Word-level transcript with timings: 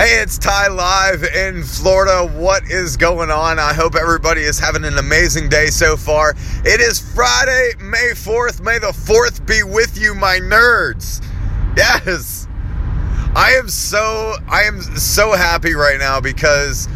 Hey, 0.00 0.22
it's 0.22 0.38
Ty 0.38 0.68
live 0.68 1.24
in 1.24 1.62
Florida. 1.62 2.26
What 2.26 2.62
is 2.70 2.96
going 2.96 3.30
on? 3.30 3.58
I 3.58 3.74
hope 3.74 3.94
everybody 3.94 4.40
is 4.40 4.58
having 4.58 4.86
an 4.86 4.96
amazing 4.96 5.50
day 5.50 5.66
so 5.66 5.94
far. 5.94 6.34
It 6.64 6.80
is 6.80 6.98
Friday, 6.98 7.72
May 7.82 8.12
4th. 8.14 8.62
May 8.62 8.78
the 8.78 8.94
4th 8.96 9.44
be 9.46 9.62
with 9.62 10.00
you, 10.00 10.14
my 10.14 10.38
nerds. 10.40 11.22
Yes. 11.76 12.48
I 13.36 13.56
am 13.58 13.68
so 13.68 14.36
I 14.48 14.62
am 14.62 14.80
so 14.80 15.32
happy 15.32 15.74
right 15.74 15.98
now 15.98 16.18
because 16.18 16.88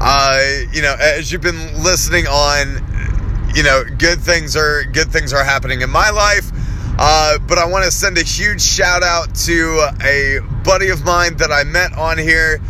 uh, 0.00 0.62
you 0.72 0.80
know, 0.80 0.96
as 0.98 1.30
you've 1.30 1.42
been 1.42 1.82
listening 1.82 2.26
on, 2.26 3.52
you 3.54 3.64
know, 3.64 3.84
good 3.98 4.22
things 4.22 4.56
are 4.56 4.84
good 4.84 5.12
things 5.12 5.34
are 5.34 5.44
happening 5.44 5.82
in 5.82 5.90
my 5.90 6.08
life. 6.08 6.50
Uh, 6.98 7.38
but 7.46 7.58
I 7.58 7.66
want 7.66 7.84
to 7.84 7.90
send 7.90 8.16
a 8.18 8.22
huge 8.22 8.62
shout 8.62 9.02
out 9.02 9.34
to 9.46 9.88
a 10.02 10.40
buddy 10.64 10.88
of 10.88 11.04
mine 11.04 11.36
that 11.36 11.52
I 11.52 11.64
met 11.64 11.92
on 11.92 12.18
here. 12.18 12.60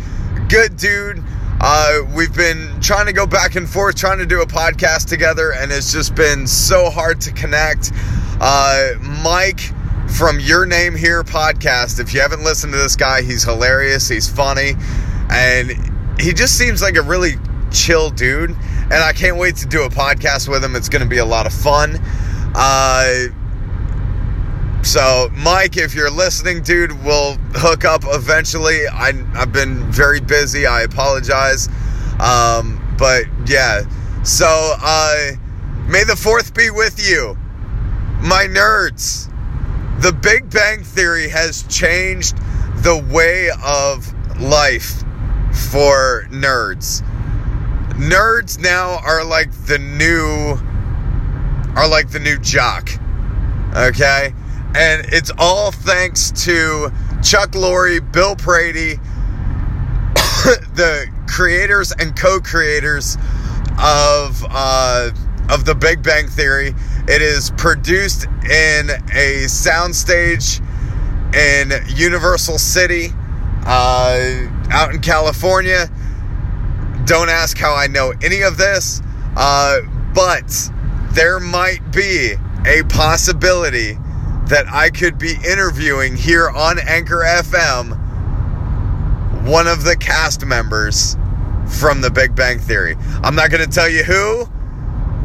Good 0.49 0.77
dude. 0.77 1.23
Uh, 1.59 2.01
we've 2.15 2.35
been 2.35 2.79
trying 2.81 3.07
to 3.07 3.13
go 3.13 3.25
back 3.25 3.55
and 3.55 3.67
forth, 3.67 3.95
trying 3.95 4.19
to 4.19 4.25
do 4.25 4.41
a 4.41 4.45
podcast 4.45 5.07
together, 5.07 5.53
and 5.53 5.71
it's 5.71 5.91
just 5.91 6.13
been 6.13 6.45
so 6.45 6.89
hard 6.89 7.19
to 7.21 7.31
connect. 7.31 7.91
Uh, 8.39 8.93
Mike 9.23 9.61
from 10.17 10.39
Your 10.39 10.65
Name 10.65 10.95
Here 10.95 11.23
podcast. 11.23 11.99
If 11.99 12.13
you 12.13 12.21
haven't 12.21 12.43
listened 12.43 12.73
to 12.73 12.79
this 12.79 12.95
guy, 12.95 13.23
he's 13.23 13.43
hilarious, 13.43 14.07
he's 14.07 14.29
funny, 14.29 14.73
and 15.29 15.71
he 16.19 16.33
just 16.33 16.57
seems 16.57 16.81
like 16.81 16.95
a 16.95 17.01
really 17.01 17.33
chill 17.71 18.09
dude. 18.09 18.51
And 18.51 18.93
I 18.93 19.13
can't 19.13 19.37
wait 19.37 19.57
to 19.57 19.65
do 19.65 19.83
a 19.83 19.89
podcast 19.89 20.47
with 20.47 20.63
him. 20.63 20.75
It's 20.75 20.89
going 20.89 21.01
to 21.01 21.09
be 21.09 21.17
a 21.17 21.25
lot 21.25 21.45
of 21.45 21.53
fun. 21.53 21.99
Uh, 22.55 23.25
so, 24.87 25.29
Mike, 25.33 25.75
if 25.75 25.93
you're 25.93 26.09
listening, 26.09 26.61
dude, 26.63 27.03
we'll 27.03 27.33
hook 27.55 27.83
up 27.83 28.03
eventually. 28.05 28.87
I, 28.87 29.11
have 29.33 29.51
been 29.51 29.91
very 29.91 30.21
busy. 30.21 30.65
I 30.65 30.83
apologize. 30.83 31.67
Um, 32.21 32.95
but 32.97 33.25
yeah. 33.45 33.81
So, 34.23 34.47
uh, 34.47 35.31
may 35.89 36.05
the 36.05 36.15
fourth 36.15 36.53
be 36.53 36.69
with 36.69 37.05
you, 37.05 37.37
my 38.21 38.47
nerds. 38.49 39.29
The 40.01 40.13
Big 40.13 40.49
Bang 40.49 40.85
Theory 40.85 41.27
has 41.27 41.63
changed 41.63 42.37
the 42.77 42.95
way 43.11 43.49
of 43.65 44.07
life 44.39 45.03
for 45.69 46.27
nerds. 46.29 47.01
Nerds 47.97 48.57
now 48.57 49.01
are 49.03 49.25
like 49.25 49.51
the 49.65 49.79
new 49.79 50.57
are 51.75 51.89
like 51.89 52.09
the 52.09 52.19
new 52.19 52.37
jock. 52.39 52.89
Okay? 53.75 54.33
And 54.75 55.05
it's 55.13 55.31
all 55.37 55.71
thanks 55.71 56.31
to 56.45 56.91
Chuck 57.23 57.51
Lorre, 57.51 57.99
Bill 58.11 58.35
Prady, 58.35 58.95
the 60.75 61.07
creators 61.27 61.91
and 61.91 62.15
co-creators 62.15 63.17
of 63.79 64.43
uh, 64.49 65.11
of 65.49 65.65
the 65.65 65.75
Big 65.75 66.03
Bang 66.03 66.27
Theory. 66.27 66.73
It 67.07 67.21
is 67.21 67.51
produced 67.51 68.25
in 68.43 68.89
a 69.13 69.45
soundstage 69.45 70.61
in 71.33 71.71
Universal 71.95 72.57
City, 72.59 73.09
uh, 73.65 74.47
out 74.69 74.93
in 74.93 75.01
California. 75.01 75.89
Don't 77.05 77.29
ask 77.29 77.57
how 77.57 77.73
I 77.73 77.87
know 77.87 78.13
any 78.21 78.41
of 78.41 78.57
this, 78.57 79.01
uh, 79.35 79.79
but 80.13 80.71
there 81.11 81.39
might 81.39 81.91
be 81.91 82.33
a 82.65 82.83
possibility 82.83 83.97
that 84.49 84.65
I 84.71 84.89
could 84.89 85.17
be 85.17 85.35
interviewing 85.45 86.15
here 86.15 86.49
on 86.49 86.79
Anchor 86.79 87.23
FM 87.25 88.05
one 89.47 89.67
of 89.67 89.83
the 89.83 89.95
cast 89.95 90.45
members 90.45 91.15
from 91.67 92.01
the 92.01 92.09
Big 92.09 92.35
Bang 92.35 92.59
Theory. 92.59 92.95
I'm 93.23 93.35
not 93.35 93.49
going 93.49 93.63
to 93.63 93.69
tell 93.69 93.89
you 93.89 94.03
who 94.03 94.45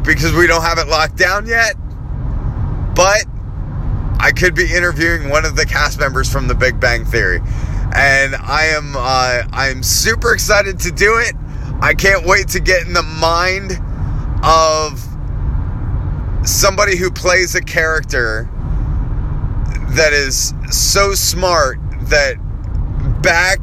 because 0.03 0.33
we 0.33 0.47
don't 0.47 0.61
have 0.61 0.77
it 0.77 0.87
locked 0.87 1.17
down 1.17 1.45
yet, 1.45 1.75
but 2.95 3.25
I 4.19 4.31
could 4.35 4.55
be 4.55 4.73
interviewing 4.73 5.29
one 5.29 5.45
of 5.45 5.55
the 5.55 5.65
cast 5.65 5.99
members 5.99 6.31
from 6.31 6.47
the 6.47 6.55
Big 6.55 6.79
Bang 6.79 7.05
Theory. 7.05 7.39
And 7.95 8.35
I 8.35 8.65
am 8.75 8.95
uh, 8.95 9.43
I'm 9.51 9.83
super 9.83 10.33
excited 10.33 10.79
to 10.81 10.91
do 10.91 11.17
it. 11.17 11.33
I 11.81 11.93
can't 11.93 12.25
wait 12.25 12.47
to 12.49 12.59
get 12.59 12.87
in 12.87 12.93
the 12.93 13.03
mind 13.03 13.73
of 14.43 14.99
somebody 16.47 16.97
who 16.97 17.11
plays 17.11 17.55
a 17.55 17.61
character 17.61 18.49
that 19.95 20.13
is 20.13 20.53
so 20.69 21.13
smart 21.13 21.77
that 22.09 22.35
back 23.21 23.59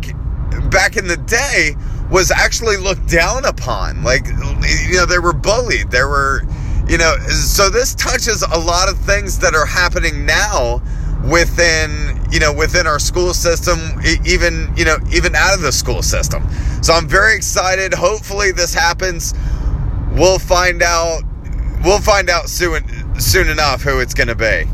back 0.70 0.96
in 0.96 1.06
the 1.06 1.16
day 1.16 1.74
was 2.10 2.30
actually 2.30 2.76
looked 2.76 3.08
down 3.08 3.44
upon. 3.44 4.02
Like 4.02 4.26
you 4.26 4.96
know, 4.96 5.06
they 5.06 5.18
were 5.18 5.32
bullied. 5.32 5.90
There 5.90 6.08
were 6.08 6.42
you 6.88 6.98
know, 6.98 7.16
so 7.28 7.70
this 7.70 7.94
touches 7.94 8.42
a 8.42 8.58
lot 8.58 8.88
of 8.88 8.98
things 8.98 9.38
that 9.38 9.54
are 9.54 9.66
happening 9.66 10.26
now 10.26 10.82
within 11.30 12.18
you 12.32 12.40
know 12.40 12.52
within 12.52 12.86
our 12.86 12.98
school 12.98 13.34
system 13.34 13.78
even 14.24 14.72
you 14.74 14.86
know 14.86 14.96
even 15.12 15.34
out 15.34 15.54
of 15.54 15.60
the 15.60 15.70
school 15.70 16.02
system 16.02 16.42
so 16.82 16.94
i'm 16.94 17.06
very 17.06 17.36
excited 17.36 17.92
hopefully 17.92 18.52
this 18.52 18.72
happens 18.72 19.34
we'll 20.12 20.38
find 20.38 20.82
out 20.82 21.20
we'll 21.84 22.00
find 22.00 22.30
out 22.30 22.48
soon 22.48 22.82
soon 23.20 23.48
enough 23.48 23.82
who 23.82 24.00
it's 24.00 24.14
going 24.14 24.28
to 24.28 24.34
be 24.34 24.64